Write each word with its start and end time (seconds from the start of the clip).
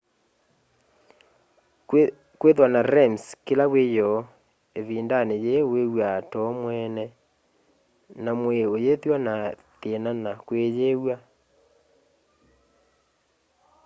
kwithwa 2.39 2.67
na 2.73 2.81
rems 2.93 3.23
kila 3.45 3.63
wiyoo 3.73 4.19
ivindani 4.79 5.35
yii 5.45 5.67
wiw'aa 5.71 6.19
too 6.31 6.49
mweene 6.61 7.05
na 8.23 8.31
mwii 8.41 8.65
uyithwa 8.75 9.15
na 9.25 9.33
thina 9.79 10.11
na 10.23 10.31
kwiyiw'a 10.45 11.15